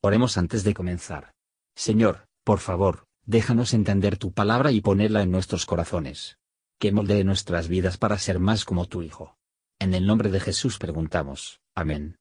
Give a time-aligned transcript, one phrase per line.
[0.00, 1.32] Oremos antes de comenzar.
[1.74, 6.38] Señor, por favor, déjanos entender tu palabra y ponerla en nuestros corazones.
[6.78, 9.36] Que moldee nuestras vidas para ser más como tu Hijo.
[9.80, 11.60] En el nombre de Jesús preguntamos.
[11.74, 12.16] Amén.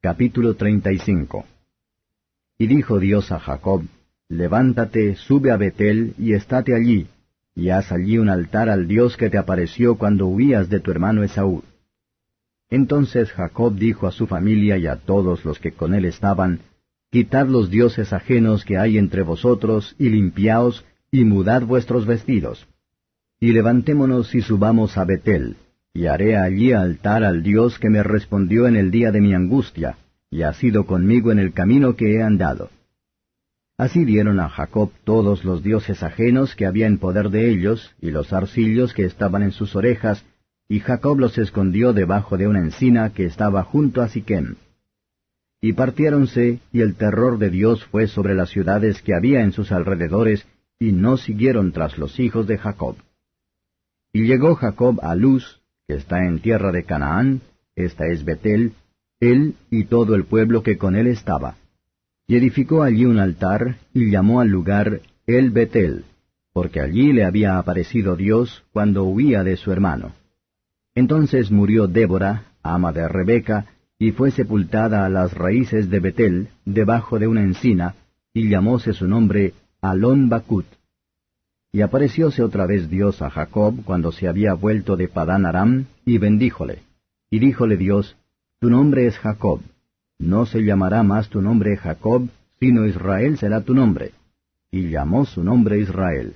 [0.00, 1.46] Capítulo 35
[2.58, 3.84] Y dijo Dios a Jacob,
[4.28, 7.06] Levántate, sube a Betel y estate allí,
[7.54, 11.22] y haz allí un altar al Dios que te apareció cuando huías de tu hermano
[11.22, 11.62] Esaú.
[12.70, 16.60] Entonces Jacob dijo a su familia y a todos los que con él estaban,
[17.14, 22.66] Quitad los dioses ajenos que hay entre vosotros, y limpiaos, y mudad vuestros vestidos.
[23.38, 25.56] Y levantémonos y subamos a Betel,
[25.92, 29.96] y haré allí altar al Dios que me respondió en el día de mi angustia,
[30.28, 32.70] y ha sido conmigo en el camino que he andado.
[33.78, 38.10] Así dieron a Jacob todos los dioses ajenos que había en poder de ellos, y
[38.10, 40.24] los arcillos que estaban en sus orejas,
[40.68, 44.56] y Jacob los escondió debajo de una encina que estaba junto a Siquem.
[45.60, 49.72] Y partiéronse, y el terror de Dios fue sobre las ciudades que había en sus
[49.72, 50.46] alrededores,
[50.78, 52.96] y no siguieron tras los hijos de Jacob.
[54.12, 57.40] Y llegó Jacob a Luz, que está en tierra de Canaán,
[57.76, 58.72] esta es Betel,
[59.20, 61.56] él y todo el pueblo que con él estaba.
[62.26, 66.04] Y edificó allí un altar, y llamó al lugar El Betel,
[66.52, 70.12] porque allí le había aparecido Dios cuando huía de su hermano.
[70.94, 73.66] Entonces murió Débora, ama de Rebeca,
[73.98, 77.94] y fue sepultada a las raíces de Betel, debajo de una encina,
[78.32, 80.66] y llamóse su nombre Alon Bakut.
[81.72, 86.18] Y aparecióse otra vez Dios a Jacob cuando se había vuelto de Padán Aram, y
[86.18, 86.82] bendíjole.
[87.28, 88.16] Y díjole Dios,
[88.60, 89.60] Tu nombre es Jacob.
[90.18, 92.28] No se llamará más tu nombre Jacob,
[92.60, 94.12] sino Israel será tu nombre.
[94.70, 96.34] Y llamó su nombre Israel.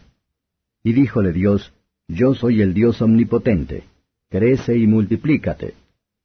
[0.82, 1.72] Y díjole Dios,
[2.08, 3.84] Yo soy el Dios omnipotente
[4.28, 5.74] crece y multiplícate.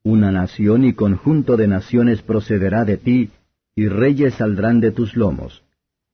[0.03, 3.29] Una nación y conjunto de naciones procederá de ti,
[3.75, 5.63] y reyes saldrán de tus lomos.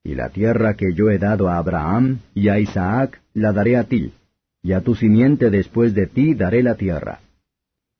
[0.03, 3.85] Y la tierra que yo he dado a Abraham y a Isaac la daré a
[3.85, 4.13] ti,
[4.61, 7.19] y a tu simiente después de ti daré la tierra.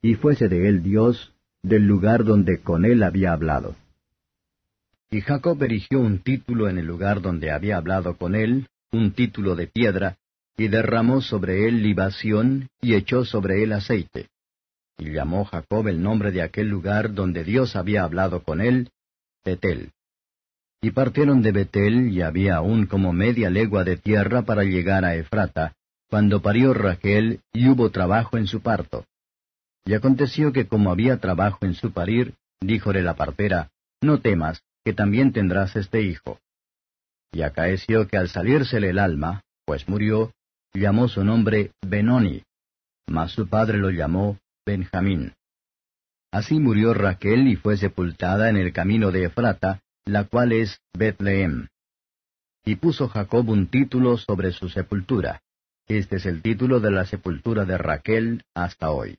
[0.02, 3.75] Y fuese de él Dios, del lugar donde con él había hablado.
[5.12, 9.56] Y Jacob erigió un título en el lugar donde había hablado con él, un título
[9.56, 10.19] de piedra,
[10.59, 14.28] y derramó sobre él libación, y echó sobre él aceite.
[14.97, 18.90] Y llamó Jacob el nombre de aquel lugar donde Dios había hablado con él,
[19.46, 19.92] Betel.
[20.81, 25.16] Y partieron de Betel, y había aún como media legua de tierra para llegar a
[25.16, 25.78] Efrata,
[26.09, 29.06] cuando parió Rachel, y hubo trabajo en su parto.
[29.86, 33.72] Y aconteció que como había trabajo en su parir, díjole la partera,
[34.02, 36.38] No temas, que también tendrás este hijo.
[37.31, 40.34] Y acaeció que al salírsele el alma, pues murió,
[40.74, 42.44] llamó su nombre Benoni,
[43.07, 45.34] mas su padre lo llamó Benjamín.
[46.31, 51.68] Así murió Raquel y fue sepultada en el camino de Efrata, la cual es Betlehem.
[52.66, 55.41] Y puso Jacob un título sobre su sepultura.
[55.88, 59.18] Este es el título de la sepultura de Raquel hasta hoy.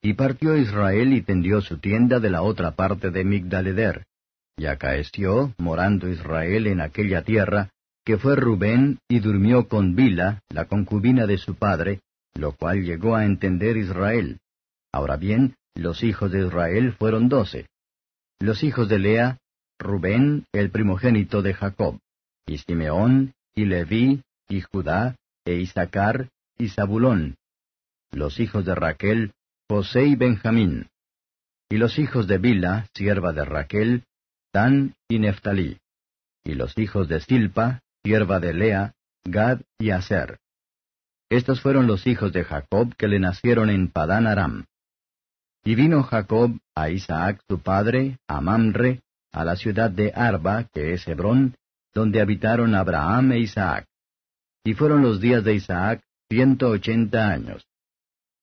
[0.00, 4.06] Y partió Israel y tendió su tienda de la otra parte de Migdaleder.
[4.56, 7.70] Y acaeció, morando Israel en aquella tierra,
[8.08, 12.00] que fue Rubén y durmió con Bila, la concubina de su padre,
[12.32, 14.40] lo cual llegó a entender Israel.
[14.90, 17.66] Ahora bien, los hijos de Israel fueron doce.
[18.40, 19.36] Los hijos de Lea,
[19.78, 21.98] Rubén, el primogénito de Jacob,
[22.46, 25.14] y Simeón, y Leví, y Judá,
[25.44, 27.36] e Isaacar, y Zabulón.
[28.10, 29.32] Los hijos de Raquel,
[29.68, 30.88] José y Benjamín.
[31.68, 34.04] Y los hijos de Bila, sierva de Raquel,
[34.54, 35.76] Dan y Neftalí.
[36.42, 38.94] Y los hijos de Silpa, sierva de Lea,
[39.26, 40.38] Gad y Aser.
[41.28, 44.64] Estos fueron los hijos de Jacob que le nacieron en Padán Aram.
[45.62, 50.94] Y vino Jacob a Isaac su padre, a Mamre, a la ciudad de Arba, que
[50.94, 51.56] es Hebrón,
[51.92, 53.84] donde habitaron Abraham e Isaac.
[54.64, 57.66] Y fueron los días de Isaac ciento ochenta años.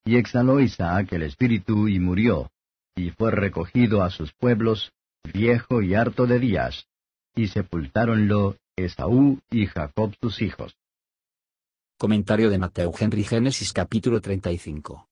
[0.05, 2.51] Y exhaló Isaac el espíritu y murió,
[2.95, 4.91] y fue recogido a sus pueblos,
[5.33, 6.85] viejo y harto de días,
[7.33, 10.75] y sepultáronlo Esaú y Jacob sus hijos.
[11.97, 15.07] Comentario de Mateo Henry Génesis capítulo 35.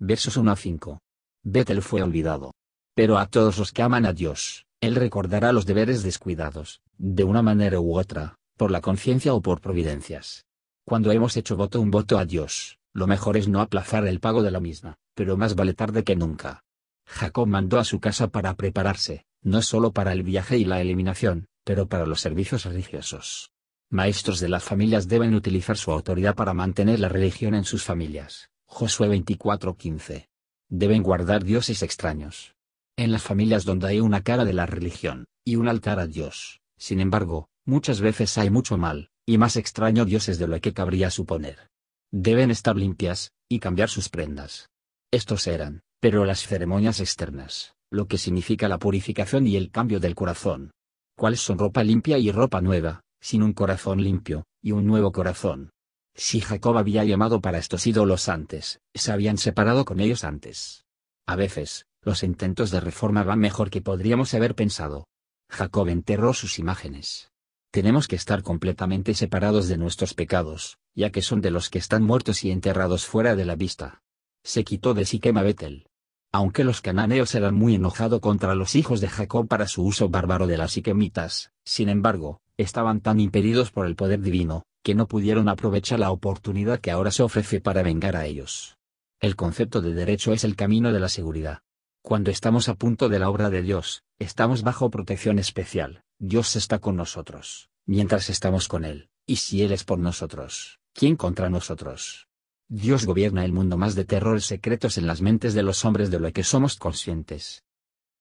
[0.00, 1.00] Versos 1 a 5.
[1.44, 2.54] Betel fue olvidado.
[2.96, 7.40] Pero a todos los que aman a Dios, Él recordará los deberes descuidados, de una
[7.40, 10.44] manera u otra, por la conciencia o por providencias.
[10.84, 14.42] Cuando hemos hecho voto un voto a Dios, lo mejor es no aplazar el pago
[14.42, 16.64] de la misma, pero más vale tarde que nunca.
[17.06, 21.46] Jacob mandó a su casa para prepararse, no solo para el viaje y la eliminación,
[21.68, 23.50] pero para los servicios religiosos.
[23.90, 28.48] Maestros de las familias deben utilizar su autoridad para mantener la religión en sus familias.
[28.64, 30.30] Josué 24:15.
[30.70, 32.54] Deben guardar dioses extraños.
[32.96, 36.62] en las familias donde hay una cara de la religión, y un altar a Dios.
[36.78, 41.10] Sin embargo, muchas veces hay mucho mal, y más extraño dioses de lo que cabría
[41.10, 41.68] suponer.
[42.10, 44.70] Deben estar limpias, y cambiar sus prendas.
[45.12, 50.14] Estos eran, pero las ceremonias externas, lo que significa la purificación y el cambio del
[50.14, 50.72] corazón.
[51.18, 55.70] ¿Cuáles son ropa limpia y ropa nueva, sin un corazón limpio, y un nuevo corazón?
[56.14, 60.84] Si Jacob había llamado para estos ídolos antes, se habían separado con ellos antes.
[61.26, 65.08] A veces, los intentos de reforma van mejor que podríamos haber pensado.
[65.50, 67.32] Jacob enterró sus imágenes.
[67.72, 72.04] Tenemos que estar completamente separados de nuestros pecados, ya que son de los que están
[72.04, 74.02] muertos y enterrados fuera de la vista.
[74.44, 75.87] Se quitó de Siquem a Betel.
[76.30, 80.46] Aunque los cananeos eran muy enojados contra los hijos de Jacob para su uso bárbaro
[80.46, 85.48] de las siquemitas, sin embargo, estaban tan impedidos por el poder divino, que no pudieron
[85.48, 88.76] aprovechar la oportunidad que ahora se ofrece para vengar a ellos.
[89.20, 91.60] El concepto de derecho es el camino de la seguridad.
[92.02, 96.78] Cuando estamos a punto de la obra de Dios, estamos bajo protección especial, Dios está
[96.78, 102.27] con nosotros, mientras estamos con Él, y si Él es por nosotros, ¿quién contra nosotros?
[102.70, 106.20] Dios gobierna el mundo más de terrores secretos en las mentes de los hombres de
[106.20, 107.64] lo que somos conscientes.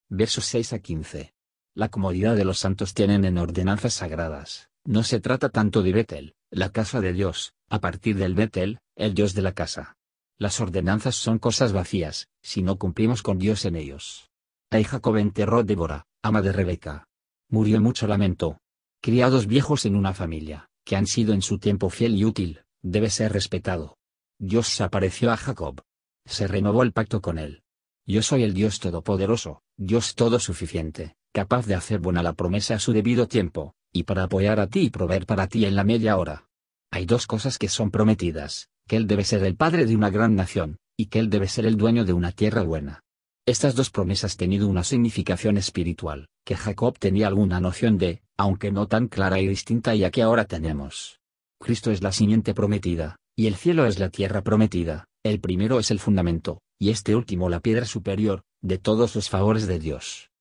[0.07, 1.33] Versos 6 a 15.
[1.73, 6.35] La comodidad de los santos tienen en ordenanzas sagradas, no se trata tanto de Betel,
[6.49, 9.97] la casa de Dios, a partir del Betel, el Dios de la casa.
[10.37, 14.29] Las ordenanzas son cosas vacías, si no cumplimos con Dios en ellos.
[14.69, 17.07] Ahí Jacob enterró Débora, ama de Rebeca,
[17.49, 18.59] Murió mucho lamento.
[19.01, 23.09] Criados viejos en una familia, que han sido en su tiempo fiel y útil, debe
[23.09, 23.96] ser respetado.
[24.39, 25.81] Dios se apareció a Jacob.
[26.25, 27.63] Se renovó el pacto con él.
[28.05, 32.79] Yo soy el Dios Todopoderoso, Dios todo suficiente, capaz de hacer buena la promesa a
[32.79, 36.17] su debido tiempo, y para apoyar a ti y proveer para ti en la media
[36.17, 36.47] hora.
[36.91, 40.35] Hay dos cosas que son prometidas, que Él debe ser el padre de una gran
[40.35, 43.01] nación, y que Él debe ser el dueño de una tierra buena.
[43.45, 48.87] Estas dos promesas tenido una significación espiritual, que Jacob tenía alguna noción de, aunque no
[48.87, 51.19] tan clara y distinta ya que ahora tenemos.
[51.59, 55.91] Cristo es la simiente prometida, y el cielo es la tierra prometida, el primero es
[55.91, 60.31] el fundamento, y este último la piedra superior, de todos los favores de Dios.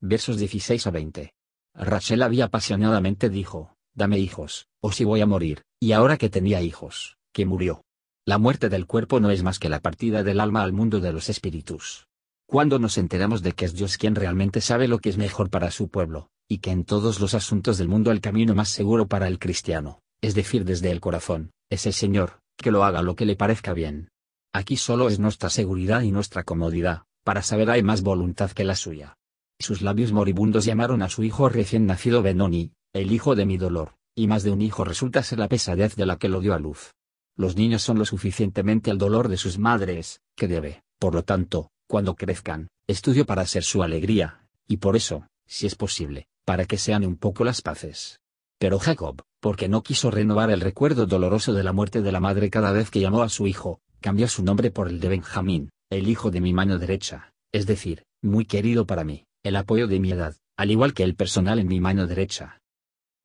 [0.00, 1.34] Versos 16 a 20.
[1.74, 6.62] Rachel había apasionadamente dijo, dame hijos, o si voy a morir, y ahora que tenía
[6.62, 7.84] hijos, que murió.
[8.24, 11.12] La muerte del cuerpo no es más que la partida del alma al mundo de
[11.12, 12.06] los espíritus.
[12.46, 15.70] Cuando nos enteramos de que es Dios quien realmente sabe lo que es mejor para
[15.70, 19.28] su pueblo, y que en todos los asuntos del mundo el camino más seguro para
[19.28, 23.24] el cristiano, es decir desde el corazón, es el Señor, que lo haga lo que
[23.24, 24.10] le parezca bien.
[24.52, 28.74] Aquí solo es nuestra seguridad y nuestra comodidad, para saber hay más voluntad que la
[28.74, 29.16] suya.
[29.60, 33.94] Sus labios moribundos llamaron a su hijo recién nacido Benoni, el hijo de mi dolor,
[34.16, 36.58] y más de un hijo resulta ser la pesadez de la que lo dio a
[36.58, 36.92] luz.
[37.36, 41.70] Los niños son lo suficientemente al dolor de sus madres, que debe, por lo tanto,
[41.86, 46.78] cuando crezcan, estudio para ser su alegría, y por eso, si es posible, para que
[46.78, 48.19] sean un poco las paces.
[48.60, 52.50] Pero Jacob, porque no quiso renovar el recuerdo doloroso de la muerte de la madre
[52.50, 56.10] cada vez que llamó a su hijo, cambió su nombre por el de Benjamín, el
[56.10, 60.12] hijo de mi mano derecha, es decir, muy querido para mí, el apoyo de mi
[60.12, 62.60] edad, al igual que el personal en mi mano derecha.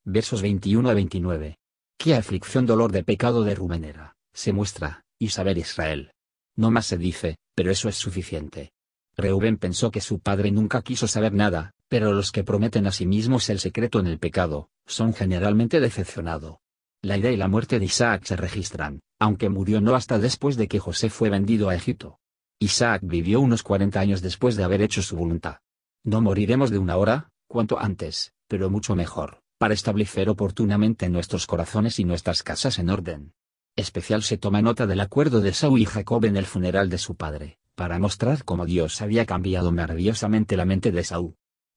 [0.06, 1.58] Versos 21 a 29.
[1.98, 6.14] Qué aflicción dolor de pecado de Rumenera, se muestra, y saber Israel.
[6.56, 8.72] No más se dice, pero eso es suficiente.
[9.18, 13.06] Reuben pensó que su padre nunca quiso saber nada, pero los que prometen a sí
[13.06, 16.58] mismos el secreto en el pecado, son generalmente decepcionados.
[17.02, 20.68] La idea y la muerte de Isaac se registran, aunque murió no hasta después de
[20.68, 22.20] que José fue vendido a Egipto.
[22.60, 25.58] Isaac vivió unos 40 años después de haber hecho su voluntad.
[26.04, 32.00] No moriremos de una hora, cuanto antes, pero mucho mejor, para establecer oportunamente nuestros corazones
[32.00, 33.34] y nuestras casas en orden.
[33.76, 37.16] Especial se toma nota del acuerdo de Saúl y Jacob en el funeral de su
[37.16, 41.36] padre, para mostrar cómo Dios había cambiado maravillosamente la mente de Saúl.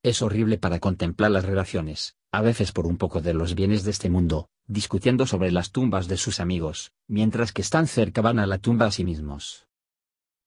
[0.08, 3.90] Es horrible para contemplar las relaciones, a veces por un poco de los bienes de
[3.90, 8.46] este mundo, discutiendo sobre las tumbas de sus amigos, mientras que están cerca van a
[8.46, 9.66] la tumba a sí mismos.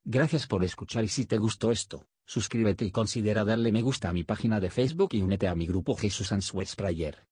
[0.04, 4.14] Gracias por escuchar y si te gustó esto, suscríbete y considera darle me gusta a
[4.14, 7.28] mi página de Facebook y únete a mi grupo Jesús Answers Prayer.